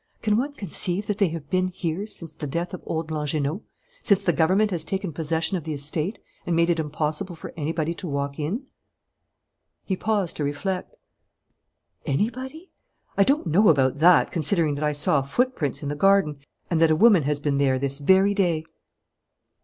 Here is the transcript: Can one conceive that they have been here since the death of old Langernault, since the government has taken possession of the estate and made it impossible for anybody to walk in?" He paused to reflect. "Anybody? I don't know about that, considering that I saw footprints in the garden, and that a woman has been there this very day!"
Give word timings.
Can 0.23 0.35
one 0.35 0.53
conceive 0.53 1.05
that 1.05 1.19
they 1.19 1.27
have 1.27 1.51
been 1.51 1.67
here 1.67 2.07
since 2.07 2.33
the 2.33 2.47
death 2.47 2.73
of 2.73 2.81
old 2.87 3.11
Langernault, 3.11 3.61
since 4.01 4.23
the 4.23 4.33
government 4.33 4.71
has 4.71 4.83
taken 4.83 5.13
possession 5.13 5.57
of 5.57 5.63
the 5.63 5.75
estate 5.75 6.17
and 6.43 6.55
made 6.55 6.71
it 6.71 6.79
impossible 6.79 7.35
for 7.35 7.53
anybody 7.55 7.93
to 7.93 8.07
walk 8.07 8.39
in?" 8.39 8.65
He 9.83 9.95
paused 9.95 10.37
to 10.37 10.43
reflect. 10.43 10.97
"Anybody? 12.03 12.71
I 13.15 13.23
don't 13.23 13.45
know 13.45 13.69
about 13.69 13.97
that, 13.97 14.31
considering 14.31 14.73
that 14.73 14.83
I 14.83 14.93
saw 14.93 15.21
footprints 15.21 15.83
in 15.83 15.89
the 15.89 15.95
garden, 15.95 16.39
and 16.71 16.81
that 16.81 16.89
a 16.89 16.95
woman 16.95 17.21
has 17.21 17.39
been 17.39 17.59
there 17.59 17.77
this 17.77 17.99
very 17.99 18.33
day!" 18.33 18.65